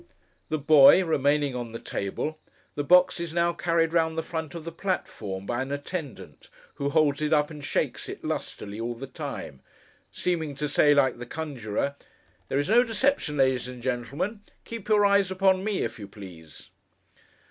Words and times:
The 0.49 0.57
boy 0.57 1.05
remaining 1.05 1.55
on 1.55 1.73
the 1.73 1.79
table, 1.79 2.39
the 2.73 2.83
box 2.83 3.19
is 3.19 3.33
now 3.35 3.53
carried 3.53 3.93
round 3.93 4.17
the 4.17 4.23
front 4.23 4.55
of 4.55 4.65
the 4.65 4.71
platform, 4.71 5.45
by 5.45 5.61
an 5.61 5.71
attendant, 5.71 6.49
who 6.73 6.89
holds 6.89 7.21
it 7.21 7.31
up 7.33 7.51
and 7.51 7.63
shakes 7.63 8.09
it 8.09 8.23
lustily 8.25 8.79
all 8.81 8.95
the 8.95 9.05
time; 9.05 9.61
seeming 10.11 10.55
to 10.55 10.67
say, 10.67 10.95
like 10.95 11.19
the 11.19 11.27
conjurer, 11.27 11.95
'There 12.47 12.57
is 12.57 12.69
no 12.69 12.83
deception, 12.83 13.37
ladies 13.37 13.67
and 13.67 13.79
gentlemen; 13.83 14.41
keep 14.65 14.89
your 14.89 15.05
eyes 15.05 15.29
upon 15.29 15.63
me, 15.63 15.83
if 15.83 15.99
you 15.99 16.07
please! 16.07 16.71